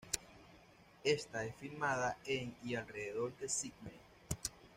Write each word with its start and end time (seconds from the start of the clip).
Esta 1.03 1.45
es 1.45 1.55
filmada 1.57 2.17
en 2.25 2.55
y 2.63 2.73
alrededor 2.73 3.37
de 3.37 3.47
Sídney. 3.47 3.99